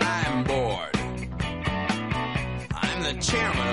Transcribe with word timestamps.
I'm 0.00 0.44
bored. 0.44 0.96
I'm 2.72 3.02
the 3.02 3.14
chairman 3.20 3.63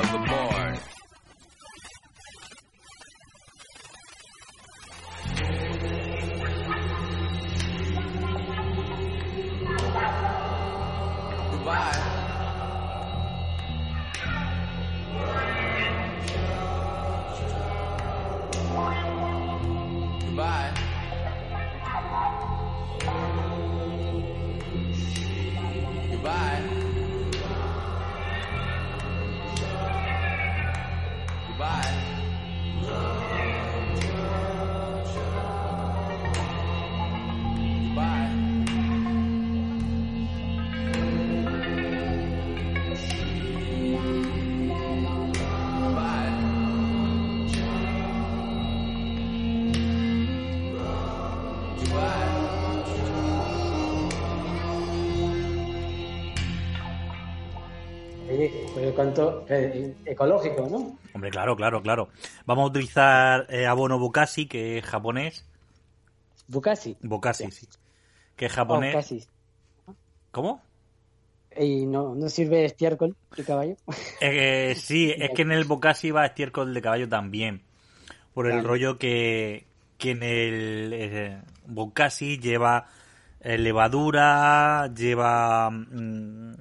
Cuánto 59.02 59.46
eh, 59.50 59.96
ecológico, 60.06 60.68
¿no? 60.70 61.00
Hombre, 61.14 61.32
claro, 61.32 61.56
claro, 61.56 61.82
claro. 61.82 62.10
Vamos 62.46 62.66
a 62.66 62.68
utilizar 62.68 63.48
eh, 63.50 63.66
abono 63.66 63.98
Bokashi, 63.98 64.46
que 64.46 64.78
es 64.78 64.86
japonés. 64.86 65.44
Bukasi. 66.48 66.96
Bokashi, 67.02 67.50
sí. 67.50 67.68
Que 68.36 68.46
es 68.46 68.52
japonés. 68.54 68.94
Bukasi. 68.94 69.26
¿Cómo? 70.30 70.62
Y 71.60 71.88
no, 71.88 72.14
no 72.14 72.30
sirve 72.30 72.64
estiércol 72.66 73.16
de 73.36 73.44
caballo. 73.44 73.76
Eh, 74.22 74.76
sí, 74.78 75.12
es 75.18 75.32
que 75.32 75.42
en 75.42 75.52
el 75.52 75.64
Bokashi 75.66 76.12
va 76.12 76.28
estiércol 76.28 76.72
de 76.74 76.82
caballo 76.84 77.10
también. 77.10 77.64
Por 78.36 78.46
el 78.46 78.54
Claro. 78.54 78.68
rollo 78.68 78.98
que, 79.00 79.66
que 79.98 80.12
en 80.12 80.22
el 80.22 80.92
eh, 80.94 81.42
Bokashi 81.66 82.38
lleva 82.38 82.86
eh, 82.88 82.92
levadura, 83.44 84.88
lleva 84.94 85.70
mm, 85.70 86.54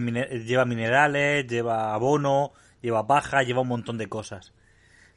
mine- 0.00 0.28
lleva 0.44 0.64
minerales, 0.64 1.46
lleva 1.46 1.94
abono, 1.94 2.52
lleva 2.80 3.06
paja, 3.06 3.42
lleva 3.42 3.60
un 3.60 3.68
montón 3.68 3.98
de 3.98 4.08
cosas. 4.08 4.52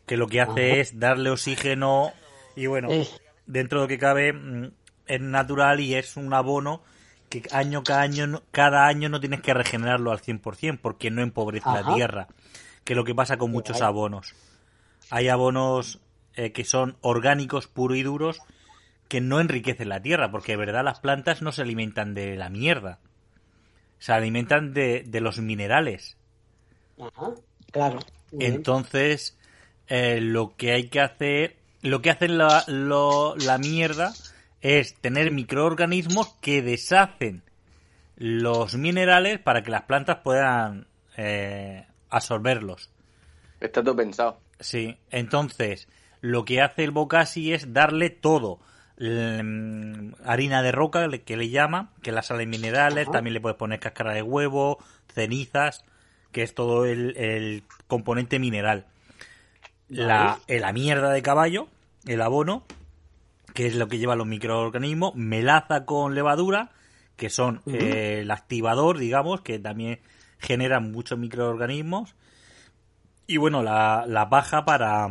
Que 0.05 0.17
lo 0.17 0.27
que 0.27 0.41
hace 0.41 0.79
es 0.81 0.99
darle 0.99 1.29
oxígeno 1.29 2.11
y 2.55 2.65
bueno, 2.65 2.89
Eh. 2.91 3.07
dentro 3.45 3.79
de 3.79 3.83
lo 3.85 3.87
que 3.87 3.97
cabe 3.97 4.33
mm, 4.33 4.71
es 5.07 5.21
natural 5.21 5.79
y 5.79 5.95
es 5.95 6.17
un 6.17 6.33
abono 6.33 6.81
que 7.29 7.43
año 7.53 7.81
cada 7.83 8.01
año 8.01 8.41
cada 8.51 8.87
año 8.87 9.07
no 9.07 9.21
tienes 9.21 9.39
que 9.41 9.53
regenerarlo 9.53 10.11
al 10.11 10.19
100% 10.19 10.79
porque 10.81 11.09
no 11.11 11.21
empobrece 11.21 11.69
la 11.69 11.93
tierra, 11.95 12.27
que 12.83 12.93
es 12.93 12.97
lo 12.97 13.05
que 13.05 13.15
pasa 13.15 13.37
con 13.37 13.51
muchos 13.51 13.81
abonos. 13.81 14.33
Hay 15.09 15.29
abonos 15.29 16.01
eh, 16.35 16.51
que 16.51 16.65
son 16.65 16.97
orgánicos 17.01 17.67
puros 17.67 17.97
y 17.97 18.03
duros 18.03 18.39
que 19.11 19.19
no 19.19 19.41
enriquecen 19.41 19.89
la 19.89 20.01
tierra, 20.01 20.31
porque 20.31 20.53
de 20.53 20.57
verdad 20.57 20.85
las 20.85 21.01
plantas 21.01 21.41
no 21.41 21.51
se 21.51 21.63
alimentan 21.63 22.13
de 22.13 22.37
la 22.37 22.49
mierda. 22.49 22.99
Se 23.99 24.13
alimentan 24.13 24.73
de, 24.73 25.03
de 25.05 25.19
los 25.19 25.37
minerales. 25.39 26.15
Ajá, 26.97 27.31
claro. 27.73 27.99
Entonces, 28.39 29.37
eh, 29.87 30.21
lo 30.21 30.55
que 30.55 30.71
hay 30.71 30.87
que 30.87 31.01
hacer, 31.01 31.57
lo 31.81 32.01
que 32.01 32.09
hace 32.11 32.29
la, 32.29 32.63
lo- 32.67 33.35
la 33.35 33.57
mierda 33.57 34.13
es 34.61 34.95
tener 34.95 35.31
microorganismos 35.31 36.29
que 36.39 36.61
deshacen 36.61 37.43
los 38.15 38.75
minerales 38.75 39.39
para 39.39 39.61
que 39.61 39.71
las 39.71 39.81
plantas 39.83 40.19
puedan 40.23 40.87
eh, 41.17 41.85
absorberlos. 42.09 42.89
Está 43.59 43.83
todo 43.83 43.97
pensado. 43.97 44.39
Sí, 44.61 44.97
entonces 45.09 45.89
lo 46.21 46.45
que 46.45 46.61
hace 46.61 46.85
el 46.85 46.91
Bokashi 46.91 47.51
es 47.51 47.73
darle 47.73 48.09
todo. 48.09 48.61
Mm, 49.01 50.13
harina 50.25 50.61
de 50.61 50.71
roca, 50.71 51.09
que 51.25 51.35
le 51.35 51.49
llama, 51.49 51.89
que 52.03 52.11
las 52.11 52.27
salen 52.27 52.51
minerales, 52.51 53.07
Ajá. 53.07 53.13
también 53.13 53.33
le 53.33 53.41
puedes 53.41 53.57
poner 53.57 53.79
cáscara 53.79 54.13
de 54.13 54.21
huevo, 54.21 54.77
cenizas, 55.11 55.83
que 56.31 56.43
es 56.43 56.53
todo 56.53 56.85
el, 56.85 57.17
el 57.17 57.63
componente 57.87 58.37
mineral. 58.37 58.85
La, 59.89 60.37
la 60.47 60.71
mierda 60.71 61.11
de 61.11 61.21
caballo, 61.23 61.67
el 62.05 62.21
abono, 62.21 62.63
que 63.55 63.65
es 63.65 63.75
lo 63.75 63.87
que 63.87 63.97
lleva 63.97 64.15
los 64.15 64.27
microorganismos, 64.27 65.15
melaza 65.15 65.83
con 65.85 66.13
levadura, 66.13 66.69
que 67.17 67.31
son 67.31 67.61
eh, 67.65 68.19
el 68.21 68.29
activador, 68.29 68.99
digamos, 68.99 69.41
que 69.41 69.57
también 69.57 69.99
generan 70.37 70.91
muchos 70.91 71.17
microorganismos. 71.17 72.13
Y 73.25 73.37
bueno, 73.37 73.63
la, 73.63 74.05
la 74.07 74.29
paja 74.29 74.63
para, 74.63 75.07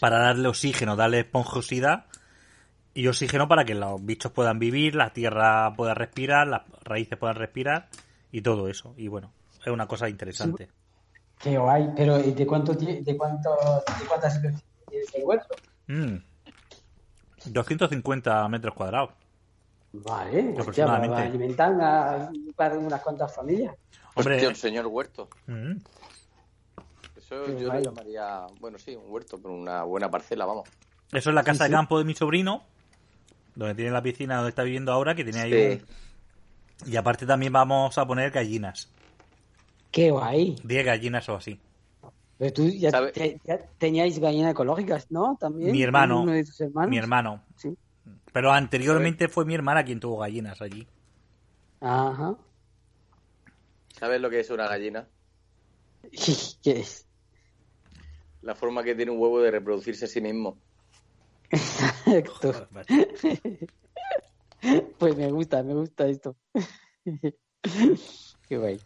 para 0.00 0.18
darle 0.20 0.48
oxígeno, 0.48 0.96
darle 0.96 1.20
esponjosidad 1.20 2.06
y 2.94 3.06
oxígeno 3.06 3.48
para 3.48 3.64
que 3.64 3.74
los 3.74 4.04
bichos 4.04 4.32
puedan 4.32 4.58
vivir, 4.58 4.94
la 4.94 5.12
tierra 5.12 5.72
pueda 5.74 5.94
respirar, 5.94 6.46
las 6.46 6.62
raíces 6.84 7.18
puedan 7.18 7.36
respirar 7.36 7.88
y 8.30 8.42
todo 8.42 8.68
eso. 8.68 8.94
Y 8.96 9.08
bueno, 9.08 9.32
es 9.60 9.68
una 9.68 9.86
cosa 9.86 10.08
interesante. 10.08 10.68
Qué 11.38 11.56
guay. 11.58 11.88
Pero 11.96 12.20
¿y 12.20 12.32
de 12.32 12.46
cuánto 12.46 12.74
de 12.74 13.16
cuánto 13.16 13.50
de 13.50 14.06
cuántas 14.06 14.34
especies 14.36 14.62
tiene 14.88 15.04
el 15.14 15.24
huerto? 15.24 15.54
Mm. 15.88 16.16
250 17.46 18.48
metros 18.48 18.74
cuadrados. 18.74 19.10
Vale, 19.94 20.38
hostia, 20.38 20.60
Aproximadamente. 20.62 21.14
para 21.16 21.26
alimentar 21.28 21.80
a 21.80 22.30
para 22.56 22.78
unas 22.78 23.00
cuantas 23.02 23.34
familias. 23.34 23.74
Hombre, 24.14 24.36
Hostia, 24.36 24.48
el 24.48 24.56
señor 24.56 24.86
huerto. 24.86 25.28
mm, 25.46 25.72
Eso 27.16 27.44
Qué 27.46 27.60
yo 27.60 27.72
lo 27.72 27.80
llamaría, 27.80 28.46
bueno, 28.60 28.78
sí, 28.78 28.94
un 28.96 29.04
huerto, 29.10 29.38
pero 29.40 29.54
una 29.54 29.82
buena 29.84 30.10
parcela, 30.10 30.44
vamos. 30.46 30.68
eso 31.12 31.30
es 31.30 31.34
la 31.34 31.42
casa 31.42 31.64
Sí, 31.64 31.64
sí. 31.64 31.70
de 31.70 31.76
campo 31.76 31.98
de 31.98 32.04
mi 32.04 32.14
sobrino, 32.14 32.62
donde 33.54 33.74
tiene 33.74 33.90
la 33.90 34.02
piscina 34.02 34.36
donde 34.36 34.50
está 34.50 34.62
viviendo 34.62 34.92
ahora, 34.92 35.14
que 35.14 35.24
tiene 35.24 35.40
ahí 35.40 35.50
Sí. 35.52 35.82
un- 36.86 36.92
Y 36.92 36.96
aparte 36.96 37.26
también 37.26 37.52
vamos 37.52 37.96
a 37.98 38.06
poner 38.06 38.30
gallinas. 38.32 38.90
Qué 39.90 40.10
guay. 40.10 40.56
10 40.64 40.84
gallinas 40.84 41.28
o 41.28 41.36
así. 41.36 41.60
Pero 42.38 42.52
tú 42.52 42.68
ya, 42.70 42.90
¿Sabe? 42.90 43.12
te- 43.12 43.38
ya 43.44 43.58
teníais 43.78 44.18
gallinas 44.18 44.50
ecológicas, 44.52 45.08
¿no? 45.10 45.36
También. 45.38 45.70
Mi 45.70 45.82
hermano. 45.82 46.22
Uno 46.22 46.32
de 46.32 46.44
tus 46.44 46.60
hermanos. 46.60 46.90
Mi 46.90 46.98
hermano. 46.98 47.42
Sí. 47.56 47.76
Pero 48.32 48.50
anteriormente 48.50 49.28
fue 49.28 49.44
mi 49.44 49.54
hermana 49.54 49.84
quien 49.84 50.00
tuvo 50.00 50.18
gallinas 50.18 50.60
allí. 50.60 50.86
Ajá. 51.80 52.34
¿Sabes 53.98 54.20
lo 54.20 54.28
que 54.30 54.40
es 54.40 54.50
una 54.50 54.66
gallina? 54.66 55.06
¿Qué 56.62 56.80
es? 56.80 57.06
La 58.40 58.54
forma 58.56 58.82
que 58.82 58.94
tiene 58.96 59.12
un 59.12 59.20
huevo 59.20 59.40
de 59.40 59.50
reproducirse 59.52 60.06
a 60.06 60.08
sí 60.08 60.20
mismo. 60.20 60.56
Exacto. 62.06 62.68
Pues 64.98 65.16
me 65.16 65.28
gusta, 65.30 65.62
me 65.64 65.74
gusta 65.74 66.06
esto. 66.06 66.36
Qué 68.48 68.56
guay. 68.56 68.80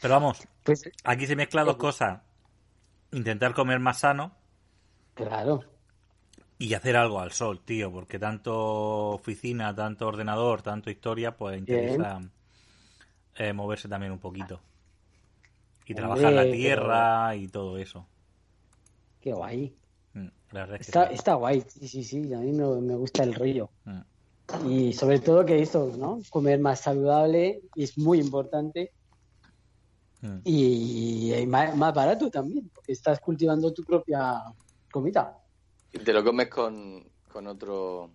Pero 0.00 0.14
vamos, 0.14 0.46
Pues 0.62 0.90
aquí 1.04 1.26
se 1.26 1.36
mezclan 1.36 1.66
dos 1.66 1.76
cosas. 1.76 2.22
Intentar 3.12 3.52
comer 3.52 3.78
más 3.78 3.98
sano 3.98 4.34
claro. 5.14 5.64
y 6.58 6.72
hacer 6.74 6.96
algo 6.96 7.20
al 7.20 7.32
sol, 7.32 7.60
tío, 7.60 7.90
porque 7.92 8.18
tanto 8.18 9.10
oficina, 9.10 9.74
tanto 9.74 10.06
ordenador, 10.06 10.62
tanto 10.62 10.90
historia, 10.90 11.36
pues 11.36 11.58
interesa 11.58 12.20
eh, 13.36 13.52
moverse 13.52 13.88
también 13.88 14.12
un 14.12 14.18
poquito. 14.18 14.60
Y 15.84 15.92
Hombre, 15.92 15.94
trabajar 15.94 16.32
la 16.32 16.50
tierra 16.50 17.34
y 17.36 17.48
todo 17.48 17.78
eso. 17.78 18.06
Qué 19.20 19.32
guay. 19.32 19.74
Mm, 20.18 20.28
La 20.52 20.60
verdad 20.60 20.76
es 20.80 20.86
que 20.86 20.90
Está, 20.90 21.08
sí. 21.08 21.14
está 21.14 21.34
guay, 21.34 21.60
sí, 21.68 21.88
sí, 21.88 22.04
sí, 22.04 22.34
a 22.34 22.38
mí 22.38 22.52
me, 22.52 22.66
me 22.80 22.94
gusta 22.96 23.22
el 23.22 23.34
rollo. 23.34 23.70
Mm. 23.84 24.00
Y 24.68 24.92
sobre 24.94 25.18
todo 25.20 25.44
que 25.44 25.60
esto, 25.60 25.92
¿no? 25.96 26.20
Comer 26.30 26.58
más 26.58 26.80
saludable 26.80 27.62
es 27.76 27.98
muy 27.98 28.18
importante 28.20 28.92
Mm. 30.20 30.38
y, 30.44 31.32
y 31.32 31.46
más, 31.46 31.76
más 31.76 31.94
barato 31.94 32.28
también, 32.28 32.68
porque 32.74 32.90
estás 32.90 33.20
cultivando 33.20 33.72
tu 33.72 33.84
propia 33.84 34.42
comida. 34.90 35.38
Y 35.92 35.98
te 36.00 36.12
lo 36.12 36.24
comes 36.24 36.48
con, 36.48 37.08
con 37.32 37.46
otro. 37.46 38.10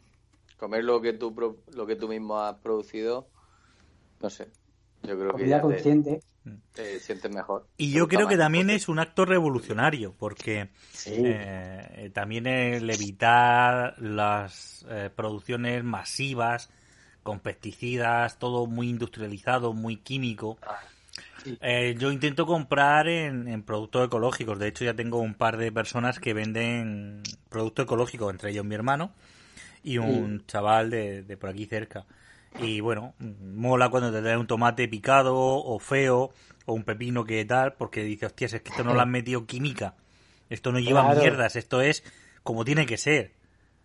Comer 0.58 0.84
lo 0.84 1.02
que 1.02 1.14
tú 1.14 1.34
pro- 1.34 1.64
lo 1.68 1.86
que 1.86 1.96
tú 1.96 2.10
mismo 2.10 2.38
has 2.40 2.56
producido, 2.60 3.30
no 4.20 4.30
sé. 4.30 4.52
Yo 5.04 5.18
creo 5.20 5.36
que 5.36 5.48
ya 5.48 5.62
consciente. 5.62 6.22
te 6.74 7.00
sientes 7.00 7.32
mejor. 7.32 7.68
Y 7.78 7.92
yo 7.92 8.08
creo 8.08 8.28
que 8.28 8.38
también 8.38 8.68
porque- 8.68 8.76
es 8.76 8.90
un 8.90 9.00
acto 9.00 9.26
revolucionario, 9.26 10.14
porque 10.18 10.70
Sí. 10.92 11.12
eh, 11.16 12.10
también 12.14 12.48
el 12.48 12.90
evitar 12.90 13.96
las 14.02 14.86
eh, 14.90 15.10
producciones 15.16 15.84
masivas 15.84 16.70
con 17.22 17.40
pesticidas, 17.40 18.40
todo 18.40 18.66
muy 18.66 18.90
industrializado, 18.90 19.74
muy 19.74 19.98
químico. 19.98 20.58
Sí. 21.44 21.58
Eh, 21.62 21.96
yo 21.98 22.12
intento 22.12 22.46
comprar 22.46 23.08
en, 23.08 23.48
en 23.48 23.64
productos 23.64 24.08
ecológicos. 24.08 24.60
De 24.60 24.68
hecho, 24.68 24.84
ya 24.86 24.94
tengo 24.94 25.20
un 25.20 25.36
par 25.36 25.58
de 25.58 25.72
personas 25.72 26.20
que 26.20 26.34
venden 26.34 27.22
productos 27.50 27.84
ecológicos, 27.86 28.32
entre 28.32 28.52
ellos 28.52 28.66
mi 28.66 28.76
hermano 28.76 29.12
y 29.84 29.98
un 29.98 30.46
chaval 30.48 30.90
de, 30.90 31.24
de 31.24 31.38
por 31.38 31.50
aquí 31.50 31.66
cerca. 31.66 32.06
Y 32.56 32.80
bueno, 32.82 33.16
mola 33.20 33.90
cuando 33.90 34.12
te 34.12 34.22
trae 34.22 34.38
un 34.38 34.48
tomate 34.48 34.88
picado 34.88 35.36
o 35.36 35.80
feo 35.80 36.32
o 36.66 36.74
un 36.74 36.84
pepino 36.84 37.26
que 37.26 37.44
tal, 37.46 37.74
porque 37.74 38.04
dices, 38.04 38.28
hostias, 38.28 38.54
es 38.54 38.62
que 38.62 38.70
esto 38.70 38.84
no 38.84 38.94
lo 38.94 39.02
han 39.02 39.10
metido 39.12 39.46
química. 39.46 39.96
Esto 40.50 40.72
no 40.72 40.80
lleva 40.80 41.02
Claro. 41.02 41.20
mierdas, 41.22 41.56
esto 41.56 41.82
es 41.82 42.04
como 42.44 42.64
tiene 42.66 42.86
que 42.86 42.98
ser. 42.98 43.34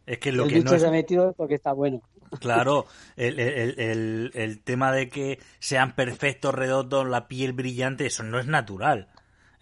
Es 0.06 0.18
que 0.18 0.32
lo 0.32 0.44
el 0.44 0.50
que 0.50 0.60
no 0.60 0.74
es... 0.74 0.82
se 0.82 0.88
ha 0.88 0.90
metido 0.90 1.32
porque 1.34 1.54
está 1.54 1.72
bueno. 1.72 2.02
Claro, 2.40 2.86
el, 3.16 3.40
el, 3.40 3.80
el, 3.80 4.30
el 4.34 4.60
tema 4.60 4.92
de 4.92 5.08
que 5.08 5.38
sean 5.60 5.94
perfectos, 5.94 6.54
redondos, 6.54 7.06
la 7.08 7.26
piel 7.26 7.54
brillante, 7.54 8.04
eso 8.06 8.22
no 8.22 8.38
es 8.38 8.46
natural. 8.46 9.08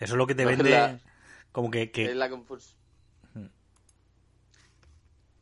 Eso 0.00 0.14
es 0.14 0.18
lo 0.18 0.26
que 0.26 0.34
te 0.34 0.44
No, 0.44 0.50
es 0.50 0.56
vende 0.58 0.70
la- 0.70 0.98
como 1.52 1.70
que... 1.70 1.90
que- 1.92 2.06
Es 2.06 2.16
la 2.16 2.28
confus- 2.28 2.74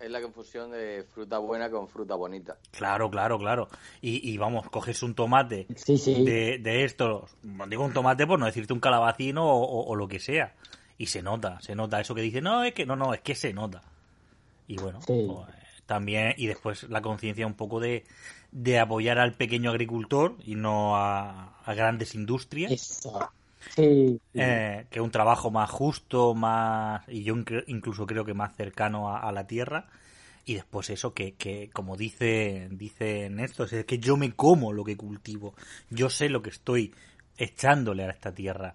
Es 0.04 0.10
la 0.10 0.20
confusión 0.20 0.70
de 0.70 1.04
fruta 1.14 1.38
buena 1.38 1.70
con 1.70 1.88
fruta 1.88 2.14
bonita. 2.14 2.56
Claro, 2.72 3.10
claro, 3.10 3.38
claro. 3.38 3.68
Y, 4.02 4.28
y 4.30 4.36
vamos, 4.36 4.68
coges 4.68 5.02
un 5.02 5.14
tomate 5.14 5.66
Sí, 5.76 5.96
sí. 5.96 6.24
de, 6.24 6.58
de 6.58 6.84
estos, 6.84 7.30
digo 7.68 7.84
un 7.84 7.92
tomate 7.94 8.26
por 8.26 8.38
no 8.38 8.44
decirte 8.46 8.72
un 8.74 8.80
calabacino 8.80 9.44
o, 9.46 9.62
o- 9.62 9.86
o 9.86 9.96
lo 9.96 10.06
que 10.06 10.20
sea. 10.20 10.54
Y 10.98 11.06
se 11.06 11.22
nota, 11.22 11.58
se 11.62 11.74
nota. 11.74 12.00
Eso 12.00 12.14
que 12.14 12.20
dice, 12.22 12.40
no, 12.42 12.64
es 12.64 12.74
que 12.74 12.84
no, 12.86 12.96
no, 12.96 13.14
es 13.14 13.20
que 13.22 13.34
se 13.34 13.52
nota. 13.54 13.82
Y 14.68 14.76
bueno, 14.76 15.00
Sí. 15.00 15.26
pues, 15.26 15.48
también, 15.86 16.34
y 16.36 16.46
después 16.46 16.84
la 16.90 17.00
conciencia 17.02 17.46
un 17.46 17.54
poco 17.54 17.80
de, 17.80 18.04
de 18.52 18.78
apoyar 18.78 19.18
al 19.18 19.32
pequeño 19.34 19.70
agricultor 19.70 20.36
y 20.44 20.54
no 20.54 20.96
a, 20.96 21.56
a 21.64 21.74
grandes 21.74 22.14
industrias. 22.14 22.72
Eso. 22.72 23.30
Sí. 23.74 24.20
Eh, 24.34 24.86
que 24.90 25.00
un 25.00 25.10
trabajo 25.10 25.50
más 25.50 25.70
justo, 25.70 26.34
más 26.34 27.02
y 27.08 27.22
yo 27.22 27.34
incluso 27.66 28.06
creo 28.06 28.24
que 28.24 28.34
más 28.34 28.54
cercano 28.54 29.10
a, 29.10 29.20
a 29.20 29.32
la 29.32 29.46
tierra. 29.46 29.86
Y 30.46 30.54
después 30.54 30.90
eso 30.90 31.14
que, 31.14 31.34
que 31.34 31.70
como 31.72 31.96
dice 31.96 32.68
dice 32.70 33.30
Néstor, 33.30 33.72
es 33.72 33.84
que 33.86 33.98
yo 33.98 34.16
me 34.16 34.32
como 34.32 34.72
lo 34.72 34.84
que 34.84 34.96
cultivo. 34.96 35.54
Yo 35.90 36.10
sé 36.10 36.28
lo 36.28 36.42
que 36.42 36.50
estoy 36.50 36.92
echándole 37.38 38.04
a 38.04 38.10
esta 38.10 38.32
tierra. 38.32 38.74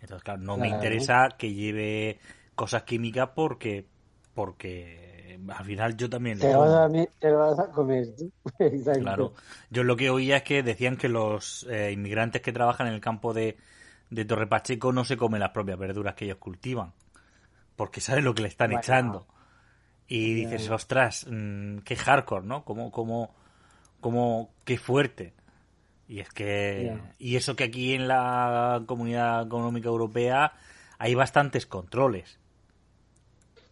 Entonces, 0.00 0.24
claro, 0.24 0.40
no 0.40 0.56
me 0.56 0.68
interesa 0.68 1.28
que 1.38 1.52
lleve 1.52 2.18
cosas 2.54 2.82
químicas 2.82 3.30
porque 3.34 3.86
porque 4.34 5.38
al 5.48 5.64
final 5.64 5.96
yo 5.96 6.10
también 6.10 6.38
Te 6.38 6.52
lo, 6.52 6.60
vas 6.60 6.70
a, 6.70 6.88
te 7.18 7.30
lo 7.30 7.38
vas 7.38 7.58
a 7.58 7.70
comer 7.70 8.14
tú. 8.16 8.30
Exacto. 8.58 9.00
Claro. 9.00 9.32
Yo 9.70 9.84
lo 9.84 9.96
que 9.96 10.10
oía 10.10 10.38
es 10.38 10.42
que 10.42 10.62
decían 10.62 10.96
que 10.96 11.08
los 11.08 11.66
eh, 11.70 11.92
inmigrantes 11.92 12.42
que 12.42 12.52
trabajan 12.52 12.88
en 12.88 12.94
el 12.94 13.00
campo 13.00 13.32
de, 13.32 13.56
de 14.10 14.24
Torre 14.24 14.46
Pacheco 14.46 14.92
no 14.92 15.04
se 15.04 15.16
comen 15.16 15.40
las 15.40 15.50
propias 15.50 15.78
verduras 15.78 16.14
que 16.14 16.24
ellos 16.26 16.38
cultivan. 16.38 16.92
Porque 17.76 18.00
saben 18.00 18.24
lo 18.24 18.34
que 18.34 18.42
le 18.42 18.48
están 18.48 18.68
Bueno. 18.70 18.80
echando. 18.80 19.26
Y 20.08 20.34
dices, 20.34 20.70
ostras, 20.70 21.26
mm, 21.30 21.78
qué 21.78 21.96
hardcore, 21.96 22.46
¿no? 22.46 22.64
Como, 22.64 22.90
como, 22.92 23.34
como, 24.00 24.50
qué 24.64 24.78
fuerte. 24.78 25.34
Y 26.08 26.20
es 26.20 26.28
que, 26.30 27.02
y 27.18 27.36
eso 27.36 27.56
que 27.56 27.64
aquí 27.64 27.94
en 27.94 28.08
la 28.08 28.82
Comunidad 28.86 29.46
Económica 29.46 29.88
Europea 29.88 30.52
hay 30.98 31.14
bastantes 31.14 31.66
controles. 31.66 32.38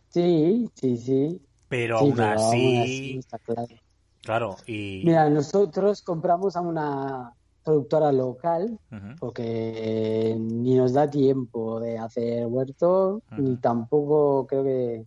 Sí, 0.09 0.71
sí, 0.75 0.97
sí. 0.97 1.43
Pero 1.69 1.99
Sí, 1.99 2.05
aún 2.07 2.17
pero 2.17 2.41
aún 2.41 2.77
así, 2.79 2.79
así 2.79 3.19
está 3.19 3.39
claro. 3.39 3.81
claro, 4.23 4.57
y... 4.67 5.03
Mira, 5.03 5.29
nosotros 5.31 6.03
compramos 6.03 6.57
a 6.57 6.61
una 6.61 7.33
productora 7.65 8.13
local 8.13 8.79
porque 9.19 10.37
ni 10.39 10.75
nos 10.75 10.93
da 10.93 11.11
tiempo 11.11 11.81
de 11.81 11.99
hacer 11.99 12.47
huerto 12.47 13.23
ni 13.39 13.57
tampoco 13.57 14.47
creo 14.47 14.65
que 14.65 15.07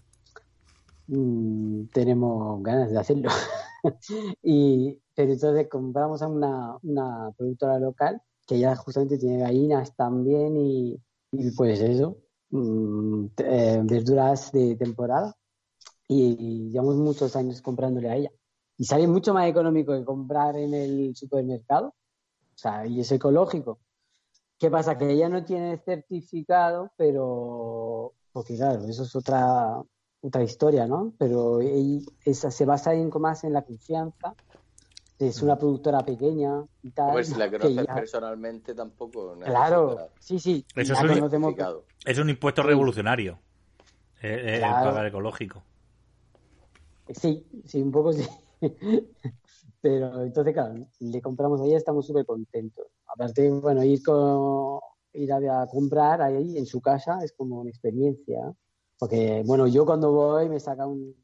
mm, 1.08 1.86
tenemos 1.94 2.62
ganas 2.64 2.92
de 2.92 3.00
hacerlo. 3.00 3.30
y 4.44 5.00
pero 5.16 5.34
entonces 5.34 5.68
compramos 5.70 6.22
a 6.22 6.28
una, 6.28 6.78
una 6.84 7.32
productora 7.38 7.80
local 7.80 8.22
que 8.46 8.60
ya 8.60 8.76
justamente 8.76 9.18
tiene 9.18 9.40
gallinas 9.40 9.96
también 9.96 10.58
y, 10.58 11.00
y 11.32 11.52
pues 11.52 11.82
eso, 11.82 12.18
mm, 12.52 13.26
eh, 13.38 13.82
verduras 13.84 14.52
de 14.52 14.76
temporada 14.76 15.36
y 16.08 16.70
llevamos 16.70 16.96
muchos 16.96 17.36
años 17.36 17.62
comprándole 17.62 18.10
a 18.10 18.16
ella. 18.16 18.32
Y 18.78 18.86
sale 18.86 19.08
mucho 19.08 19.34
más 19.34 19.50
económico 19.50 19.94
que 19.94 20.06
comprar 20.06 20.56
en 20.56 20.74
el 20.74 21.16
supermercado. 21.16 21.94
O 22.58 22.60
sea, 22.60 22.88
y 22.88 23.00
es 23.02 23.12
ecológico. 23.12 23.80
¿Qué 24.58 24.72
pasa? 24.72 24.98
Que 24.98 25.12
ella 25.12 25.30
no 25.30 25.44
tiene 25.46 25.78
certificado, 25.78 26.92
pero. 26.98 28.14
Porque 28.32 28.56
claro, 28.56 28.84
eso 28.86 29.04
es 29.04 29.16
otra, 29.16 29.80
otra 30.22 30.42
historia, 30.44 30.88
¿no? 30.88 31.14
Pero 31.20 31.62
ella- 31.62 32.02
esa 32.26 32.50
se 32.50 32.66
basa 32.66 32.96
en, 32.96 33.12
más 33.20 33.44
en 33.44 33.54
la 33.54 33.62
confianza. 33.64 34.34
Es 35.20 35.42
una 35.44 35.56
productora 35.58 36.04
pequeña 36.04 36.64
y 36.82 36.90
tal. 36.92 37.12
A 37.12 37.16
ver, 37.16 37.26
si 37.26 37.36
la 37.36 37.50
conoces 37.52 37.76
ya- 37.76 37.94
personalmente 37.96 38.74
tampoco. 38.74 39.36
Claro, 39.44 40.10
sí, 40.20 40.40
sí. 40.40 40.66
Eso 40.76 40.94
es 40.94 41.02
un-. 41.02 41.70
Es 42.06 42.18
un 42.18 42.30
impuesto 42.30 42.62
Sí. 42.64 42.68
revolucionario. 42.68 43.40
eh, 44.20 44.30
eh, 44.34 44.54
el 44.56 44.60
Claro. 44.62 44.90
pagar 44.90 45.06
ecológico. 45.06 45.64
Sí, 47.14 47.46
sí, 47.66 47.80
un 47.84 47.92
poco 47.92 48.12
sí. 48.14 48.28
Pero 49.82 50.22
entonces, 50.24 50.54
claro, 50.54 50.76
le 51.00 51.22
compramos 51.22 51.62
a 51.62 51.66
ella, 51.66 51.78
estamos 51.78 52.08
súper 52.08 52.26
contentos. 52.26 52.88
Aparte, 53.08 53.50
bueno, 53.52 53.84
ir 53.84 54.02
con 54.04 54.80
ir 55.14 55.34
a, 55.34 55.68
comprar 55.68 56.22
ahí 56.22 56.58
en 56.58 56.66
su 56.66 56.82
casa 56.82 57.20
es 57.24 57.34
como 57.34 57.60
una 57.62 57.70
experiencia. 57.70 58.54
Porque, 59.00 59.44
bueno, 59.46 59.68
yo 59.68 59.86
cuando 59.86 60.12
voy 60.12 60.50
me 60.50 60.60
saca 60.60 60.88
un, 60.88 61.16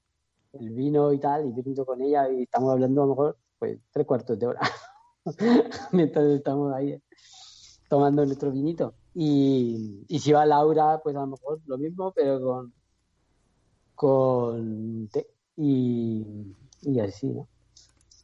el 0.53 0.69
vino 0.71 1.11
y 1.13 1.19
tal, 1.19 1.47
y 1.47 1.51
brindo 1.51 1.85
con 1.85 2.01
ella 2.01 2.29
y 2.29 2.43
estamos 2.43 2.71
hablando 2.71 3.03
a 3.03 3.05
lo 3.05 3.09
mejor 3.11 3.37
pues 3.57 3.79
tres 3.91 4.05
cuartos 4.05 4.37
de 4.39 4.47
hora. 4.47 4.61
Mientras 5.91 6.25
estamos 6.25 6.73
ahí 6.73 7.01
tomando 7.89 8.25
nuestro 8.25 8.51
vinito. 8.51 8.93
Y, 9.15 10.05
y 10.07 10.19
si 10.19 10.31
va 10.31 10.45
Laura, 10.45 10.99
pues 11.03 11.15
a 11.15 11.21
lo 11.21 11.27
mejor 11.27 11.61
lo 11.65 11.77
mismo, 11.77 12.11
pero 12.11 12.41
con, 12.41 12.73
con 13.95 15.07
té 15.09 15.27
y, 15.55 16.55
y 16.81 16.99
así, 16.99 17.27
¿no? 17.27 17.47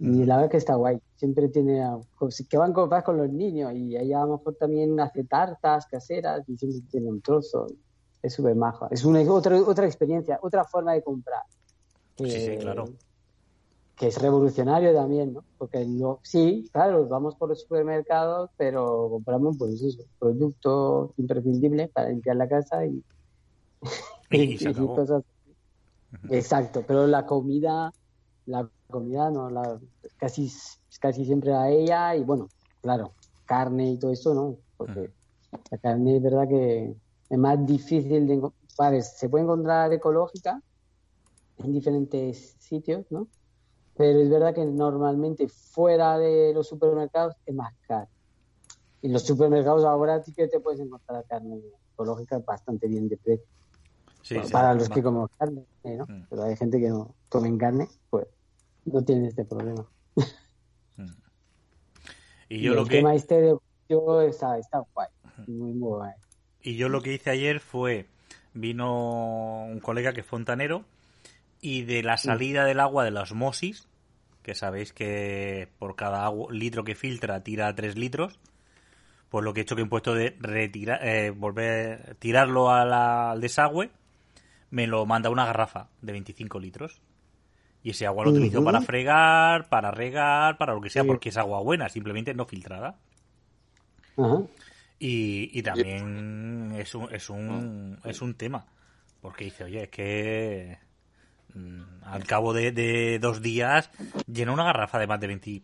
Y 0.01 0.25
la 0.25 0.37
verdad 0.37 0.51
que 0.51 0.57
está 0.57 0.75
guay. 0.75 0.97
Siempre 1.15 1.49
tiene 1.49 1.83
que 2.49 2.57
van 2.57 2.71
compras 2.73 3.03
con 3.03 3.17
los 3.17 3.29
niños 3.29 3.73
y 3.75 3.97
ella 3.97 4.23
a 4.23 4.25
lo 4.25 4.37
mejor 4.37 4.55
también 4.55 4.97
hace 4.99 5.25
tartas 5.25 5.85
caseras 5.87 6.47
y 6.47 6.55
siempre 6.57 6.79
tiene 6.89 7.09
un 7.09 7.21
trozo. 7.21 7.67
Es 8.21 8.33
súper 8.33 8.55
maja. 8.55 8.87
Es 8.91 9.03
una 9.03 9.21
otra, 9.31 9.57
otra 9.61 9.85
experiencia, 9.85 10.39
otra 10.41 10.63
forma 10.65 10.93
de 10.93 11.03
comprar. 11.03 11.41
Sí, 12.17 12.29
sí, 12.29 12.51
Que- 12.51 12.57
claro. 12.59 12.89
Que 13.97 14.07
es 14.07 14.21
revolucionario 14.21 14.93
también, 14.93 15.33
¿no? 15.33 15.43
Porque 15.57 15.85
no, 15.85 16.21
sí, 16.23 16.69
claro, 16.71 17.05
vamos 17.09 17.35
por 17.35 17.49
los 17.49 17.61
supermercados, 17.61 18.49
pero 18.55 19.09
compramos 19.09 19.57
pues 19.57 19.81
eso, 19.81 20.05
productos 20.17 21.11
imprescindibles 21.17 21.89
para 21.91 22.07
limpiar 22.07 22.37
la 22.37 22.47
casa 22.47 22.85
y, 22.85 23.03
Y 24.31 24.65
acabó. 24.67 24.95
cosas. 24.95 25.23
Exacto, 26.29 26.83
pero 26.87 27.07
la 27.07 27.25
comida, 27.25 27.91
la 28.49 28.69
comida 28.89 29.29
no, 29.29 29.49
la, 29.49 29.79
casi, 30.17 30.51
casi 30.99 31.25
siempre 31.25 31.53
a 31.53 31.69
ella 31.69 32.15
y 32.15 32.23
bueno, 32.23 32.49
claro, 32.81 33.13
carne 33.45 33.91
y 33.91 33.99
todo 33.99 34.11
eso, 34.11 34.33
¿no? 34.33 34.57
Porque 34.75 35.11
la 35.71 35.77
carne 35.77 36.17
es 36.17 36.23
verdad 36.23 36.47
que 36.47 36.95
es 37.29 37.37
más 37.37 37.63
difícil 37.65 38.27
de 38.27 38.33
encontrar. 38.33 39.01
Se 39.03 39.29
puede 39.29 39.43
encontrar 39.43 39.93
ecológica 39.93 40.61
en 41.57 41.73
diferentes 41.73 42.55
sitios, 42.59 43.05
¿no? 43.11 43.27
Pero 43.95 44.19
es 44.19 44.29
verdad 44.29 44.55
que 44.55 44.65
normalmente 44.65 45.47
fuera 45.47 46.17
de 46.17 46.53
los 46.53 46.67
supermercados 46.67 47.35
es 47.45 47.53
más 47.53 47.73
caro. 47.87 48.07
Y 49.01 49.07
en 49.07 49.13
los 49.13 49.23
supermercados 49.23 49.83
ahora 49.83 50.23
sí 50.23 50.33
que 50.33 50.47
te 50.47 50.59
puedes 50.59 50.79
encontrar 50.79 51.25
carne 51.27 51.61
ecológica 51.93 52.39
bastante 52.39 52.87
bien 52.87 53.07
de 53.09 53.17
precio. 53.17 53.45
Sí, 54.23 54.35
Bueno, 54.35 54.47
sí, 54.47 54.53
para 54.53 54.73
los 54.73 54.89
que 54.89 55.03
comen 55.03 55.27
carne, 55.37 55.65
¿no? 55.83 56.05
Mm. 56.05 56.27
Pero 56.29 56.43
hay 56.43 56.55
gente 56.55 56.79
que 56.79 56.89
no 56.89 57.15
comen 57.29 57.57
carne, 57.57 57.87
pues 58.09 58.27
no 58.91 59.03
tiene 59.03 59.27
este 59.27 59.45
problema. 59.45 59.85
Y 62.49 62.61
yo 62.61 62.71
y 62.71 62.75
lo 62.75 62.81
el 62.81 62.87
que 62.89 62.95
tema 62.97 63.13
este 63.15 63.41
de 63.41 63.57
yo 63.89 64.21
está, 64.21 64.57
está 64.57 64.79
guay. 64.93 65.07
Muy, 65.47 65.71
muy 65.73 65.89
guay. 65.89 66.13
y 66.61 66.75
yo 66.75 66.89
lo 66.89 67.01
que 67.01 67.13
hice 67.13 67.29
ayer 67.29 67.59
fue 67.59 68.07
vino 68.53 69.65
un 69.65 69.79
colega 69.79 70.13
que 70.13 70.21
es 70.21 70.25
fontanero 70.25 70.83
y 71.61 71.83
de 71.83 72.03
la 72.03 72.17
salida 72.17 72.65
del 72.65 72.79
agua 72.79 73.03
de 73.03 73.11
la 73.11 73.21
osmosis, 73.21 73.87
que 74.43 74.55
sabéis 74.55 74.93
que 74.93 75.67
por 75.77 75.95
cada 75.95 76.25
agua- 76.25 76.51
litro 76.51 76.83
que 76.83 76.95
filtra 76.95 77.43
tira 77.43 77.73
3 77.75 77.97
litros, 77.97 78.39
pues 79.29 79.45
lo 79.45 79.53
que 79.53 79.59
he 79.61 79.63
hecho 79.63 79.75
que 79.75 79.83
he 79.83 79.85
puesto 79.85 80.13
de 80.15 80.35
retirar, 80.39 81.05
eh, 81.07 81.29
volver, 81.29 82.15
tirarlo 82.19 82.71
a 82.71 82.83
la- 82.85 83.31
al 83.31 83.41
desagüe, 83.41 83.91
me 84.71 84.87
lo 84.87 85.05
manda 85.05 85.29
una 85.29 85.45
garrafa 85.45 85.89
de 86.01 86.11
25 86.13 86.59
litros. 86.59 87.01
Y 87.83 87.91
ese 87.91 88.05
agua 88.05 88.25
lo 88.25 88.31
utilizo 88.31 88.63
para 88.63 88.81
fregar, 88.81 89.69
para 89.69 89.91
regar, 89.91 90.57
para 90.57 90.73
lo 90.73 90.81
que 90.81 90.89
sea, 90.89 91.03
Sí. 91.03 91.07
porque 91.07 91.29
es 91.29 91.37
agua 91.37 91.61
buena, 91.61 91.87
simplemente 91.89 92.33
no 92.33 92.45
filtrada. 92.45 92.99
Y, 94.99 95.57
y 95.57 95.63
también 95.63 96.73
es 96.75 96.93
un, 96.93 97.13
es 97.13 97.29
un, 97.29 97.99
es 98.03 98.21
un 98.21 98.33
tema. 98.35 98.65
Porque 99.21 99.45
dice, 99.45 99.63
oye, 99.63 99.83
es 99.83 99.89
que 99.89 100.77
mm, 101.53 102.03
al 102.03 102.25
cabo 102.25 102.53
de, 102.53 102.71
de 102.71 103.19
dos 103.19 103.41
días 103.41 103.89
llena 104.27 104.51
una 104.51 104.65
garrafa 104.65 104.99
de 104.99 105.07
más 105.07 105.19
de 105.21 105.27
20, 105.27 105.61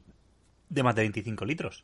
de 0.69 0.83
más 0.83 0.95
de 0.95 1.01
25 1.01 1.45
litros. 1.45 1.83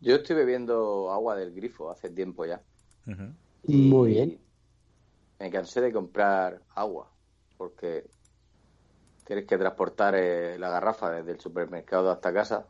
Yo 0.00 0.16
estoy 0.16 0.36
bebiendo 0.36 1.10
agua 1.12 1.36
del 1.36 1.54
grifo 1.54 1.90
hace 1.90 2.10
tiempo 2.10 2.44
ya. 2.44 2.60
Muy 3.64 4.10
bien. 4.10 4.38
Me 5.38 5.50
cansé 5.50 5.80
de 5.80 5.92
comprar 5.92 6.60
agua 6.74 7.10
porque 7.56 8.04
tienes 9.26 9.46
que 9.46 9.58
transportar 9.58 10.14
eh, 10.14 10.58
la 10.58 10.70
garrafa 10.70 11.10
desde 11.10 11.32
el 11.32 11.40
supermercado 11.40 12.10
hasta 12.10 12.32
casa. 12.32 12.66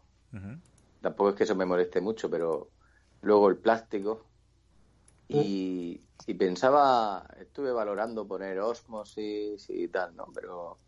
Tampoco 1.01 1.31
es 1.31 1.37
que 1.37 1.45
eso 1.45 1.55
me 1.55 1.67
moleste 1.67 2.01
mucho, 2.01 2.29
pero 2.29 2.69
luego 3.23 3.49
el 3.49 3.59
plástico. 3.59 4.25
Y, 5.29 6.01
y 6.27 6.35
pensaba, 6.35 7.27
estuve 7.41 7.73
valorando 7.73 8.27
poner 8.27 8.59
osmosis 8.61 9.69
y 9.69 9.89
tal, 9.89 10.15
¿no? 10.17 10.27
Pero 10.35 10.79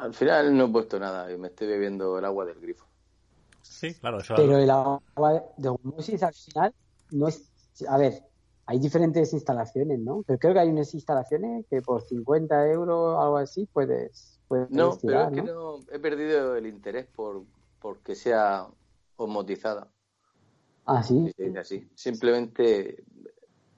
al 0.00 0.14
final 0.14 0.56
no 0.56 0.64
he 0.64 0.68
puesto 0.68 0.98
nada 0.98 1.30
y 1.30 1.38
me 1.38 1.48
estoy 1.48 1.68
bebiendo 1.68 2.18
el 2.18 2.24
agua 2.24 2.44
del 2.46 2.60
grifo. 2.60 2.86
Sí, 3.62 3.94
claro, 3.94 4.18
eso. 4.18 4.34
Pero 4.36 4.56
el 4.56 4.70
agua 4.70 5.44
de 5.56 5.68
osmosis 5.68 6.22
al 6.22 6.34
final 6.34 6.74
no 7.10 7.28
es. 7.28 7.50
A 7.88 7.98
ver, 7.98 8.22
hay 8.72 8.78
diferentes 8.78 9.34
instalaciones, 9.34 9.98
¿no? 9.98 10.22
Pero 10.26 10.38
creo 10.38 10.54
que 10.54 10.60
hay 10.60 10.70
unas 10.70 10.94
instalaciones 10.94 11.66
que 11.68 11.82
por 11.82 12.00
50 12.02 12.68
euros 12.70 12.96
o 12.96 13.20
algo 13.20 13.36
así 13.36 13.68
puedes. 13.70 14.40
puedes 14.48 14.70
No, 14.70 14.96
pero 15.02 15.24
es 15.24 15.30
que 15.30 15.42
¿no? 15.42 15.80
he 15.90 15.98
perdido 15.98 16.56
el 16.56 16.66
interés 16.66 17.06
por 17.06 17.44
porque 17.80 18.14
sea 18.14 18.66
osmotizada. 19.16 19.92
Ah, 20.86 21.02
sí. 21.02 21.30
así. 21.58 21.86
Simplemente 21.94 23.04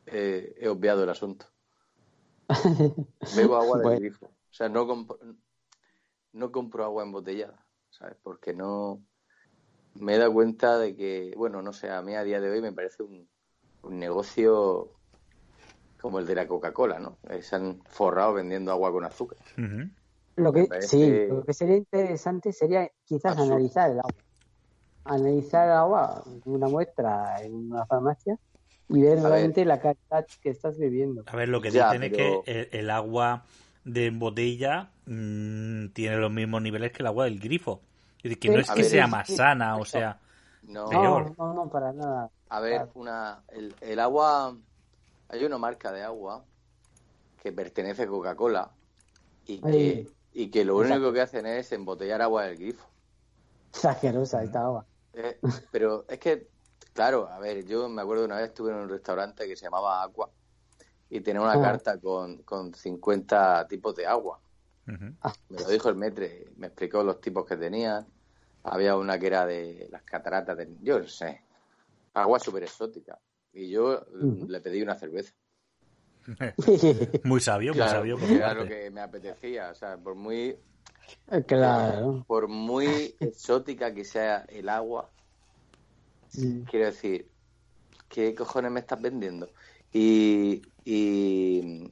eh, 0.07 0.55
he 0.59 0.69
obviado 0.69 1.03
el 1.03 1.11
asunto. 1.11 1.47
Bebo 3.37 3.57
agua 3.57 3.79
del 3.79 3.83
Bueno. 3.83 3.99
grifo. 4.01 4.27
O 4.27 4.55
sea, 4.55 4.69
no 4.69 4.87
compro, 4.87 5.19
no 6.35 6.53
compro 6.53 6.85
agua 6.85 7.03
embotellada, 7.03 7.67
¿sabes? 7.91 8.17
Porque 8.23 8.55
no 8.55 9.03
me 9.95 10.15
he 10.15 10.19
dado 10.19 10.35
cuenta 10.35 10.79
de 10.79 10.95
que, 10.95 11.35
bueno, 11.37 11.63
no 11.63 11.73
sé, 11.73 11.91
a 11.91 12.01
mí 12.01 12.15
a 12.15 12.23
día 12.23 12.41
de 12.41 12.49
hoy 12.49 12.63
me 12.63 12.73
parece 12.73 13.03
un, 13.03 13.29
un 13.85 13.99
negocio 13.99 14.89
como 16.01 16.19
el 16.19 16.27
de 16.27 16.35
la 16.35 16.47
Coca-Cola, 16.47 16.99
¿no? 16.99 17.17
Se 17.41 17.57
han 17.57 17.81
forrado 17.87 18.35
vendiendo 18.35 18.73
agua 18.73 18.93
con 18.93 19.05
azúcar. 19.05 19.39
Lo 20.37 20.53
que, 20.53 20.69
sí, 20.83 21.27
lo 21.29 21.45
que 21.45 21.55
sería 21.55 21.77
interesante 21.77 22.53
sería 22.53 22.91
quizás 23.05 23.33
absurdo. 23.33 23.53
analizar 23.55 23.91
el 23.91 23.99
agua. 24.01 24.13
Analizar 25.05 25.67
el 25.69 25.75
agua, 25.75 26.25
una 26.45 26.69
muestra 26.69 27.41
en 27.43 27.55
una 27.55 27.87
farmacia 27.87 28.37
y 28.89 29.01
ver 29.03 29.21
realmente 29.23 29.65
la 29.65 29.81
calidad 29.81 30.27
que 30.43 30.51
estás 30.51 30.79
bebiendo. 30.79 31.23
A 31.27 31.37
ver, 31.37 31.49
lo 31.49 31.61
que 31.61 31.71
Ya, 31.71 31.93
dicen 31.93 32.11
pero- 32.11 32.41
es 32.41 32.45
que 32.45 32.61
el, 32.61 32.81
el 32.81 32.91
agua 32.91 33.45
de 33.85 34.11
botella 34.11 34.91
mm, 35.07 35.89
tiene 35.89 36.17
los 36.17 36.31
mismos 36.31 36.63
niveles 36.63 36.93
que 36.93 37.03
el 37.03 37.07
agua 37.07 37.25
del 37.27 37.39
grifo. 37.39 37.81
Es 38.19 38.23
decir, 38.25 38.39
que 38.39 38.49
no 38.51 38.59
es 38.59 38.71
a 38.71 38.75
que 38.75 38.83
ver, 38.83 38.91
sea 38.91 39.05
es- 39.05 39.11
más 39.11 39.29
sana, 39.29 39.77
o 39.77 39.85
sea. 39.85 40.19
No, 40.63 40.89
Peor. 40.89 41.35
No, 41.39 41.49
no, 41.49 41.65
no, 41.65 41.71
para 41.71 41.93
nada. 41.93 42.31
A 42.55 42.61
ver, 42.61 42.73
Claro. 42.77 42.93
una, 42.95 43.45
el, 43.49 43.75
el 43.81 43.99
agua, 43.99 44.57
hay 45.29 45.45
una 45.45 45.59
marca 45.59 45.91
de 45.91 46.03
agua 46.05 46.45
que 47.43 47.53
pertenece 47.53 48.05
a 48.05 48.07
Coca-Cola 48.07 48.73
y 49.45 49.59
que, 49.61 49.67
Ay. 49.69 50.17
y 50.33 50.51
que 50.53 50.65
lo 50.65 50.75
Exacto. 50.81 50.95
único 50.97 51.13
que 51.13 51.21
hacen 51.21 51.47
es 51.47 51.73
embotellar 51.73 52.23
agua 52.23 52.45
del 52.45 52.57
grifo. 52.57 52.89
Exagerosa 53.73 54.45
esta 54.45 54.65
agua. 54.65 54.87
Eh, 55.15 55.41
pero 55.73 56.05
es 56.09 56.19
que, 56.21 56.49
claro, 56.93 57.27
a 57.29 57.41
ver, 57.41 57.65
yo 57.67 57.89
me 57.89 58.03
acuerdo 58.03 58.25
una 58.25 58.37
vez 58.37 58.47
estuve 58.51 58.71
en 58.71 58.79
un 58.79 58.89
restaurante 58.89 59.49
que 59.49 59.57
se 59.57 59.65
llamaba 59.65 60.05
Aqua 60.05 60.31
y 61.11 61.21
tenía 61.21 61.43
una 61.43 61.55
Ah. 61.55 61.61
carta 61.61 62.01
con, 62.01 62.43
con 62.45 62.73
50 62.73 63.67
tipos 63.67 63.97
de 63.97 64.07
agua. 64.07 64.41
Ujú. 64.87 65.17
Me 65.49 65.61
lo 65.61 65.69
dijo 65.69 65.89
el 65.89 65.97
metre, 65.97 66.53
me 66.57 66.69
explicó 66.69 67.03
los 67.03 67.21
tipos 67.21 67.45
que 67.47 67.57
tenían. 67.57 68.07
Había 68.63 68.97
una 68.97 69.19
que 69.19 69.27
era 69.27 69.45
de 69.45 69.89
las 69.91 70.03
cataratas, 70.05 70.57
de, 70.57 70.69
yo 70.81 71.01
no 71.01 71.07
sé, 71.09 71.44
agua 72.15 72.39
súper 72.39 72.63
exótica. 72.65 73.19
Y 73.53 73.69
yo 73.71 74.05
le 74.49 74.61
pedí 74.61 74.83
una 74.83 74.95
cerveza. 74.97 75.33
Muy 77.25 77.41
sabio, 77.41 77.75
muy 77.75 77.83
sabio. 77.87 78.19
por 78.19 78.31
era 78.31 78.47
parte. 78.49 78.63
lo 78.63 78.69
que 78.69 78.91
me 78.91 79.01
apetecía. 79.03 79.71
O 79.71 79.75
sea, 79.75 79.97
por 79.99 80.15
muy, 80.15 80.57
claro. 81.47 82.25
por 82.27 82.49
muy 82.49 83.15
exótica 83.21 83.93
que 83.93 84.05
sea 84.05 84.45
el 84.49 84.69
agua, 84.69 85.11
Sí. 86.29 86.65
quiero 86.69 86.87
decir, 86.87 87.29
¿qué 88.09 88.35
cojones 88.35 88.73
me 88.73 88.81
estás 88.81 89.01
vendiendo? 89.01 89.51
Y, 89.93 90.63
y, 90.85 91.89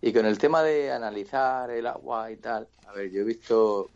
y 0.00 0.12
con 0.12 0.24
el 0.24 0.38
tema 0.38 0.62
de 0.62 0.90
analizar 0.90 1.70
el 1.70 1.86
agua 1.86 2.30
y 2.30 2.36
tal, 2.38 2.68
a 2.86 2.92
ver, 2.92 3.10
yo 3.10 3.20
he 3.20 3.24
visto, 3.24 3.90